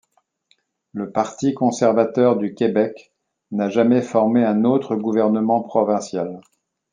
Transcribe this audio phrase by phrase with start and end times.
[0.93, 3.13] Le parti conservateur du Québec
[3.51, 6.41] n'a jamais formé un autre gouvernement provincial.